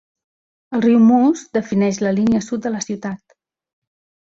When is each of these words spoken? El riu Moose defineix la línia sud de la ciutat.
El 0.77 0.81
riu 0.85 1.01
Moose 1.09 1.51
defineix 1.59 2.01
la 2.05 2.15
línia 2.21 2.41
sud 2.49 2.65
de 2.67 2.75
la 2.79 2.83
ciutat. 2.89 3.39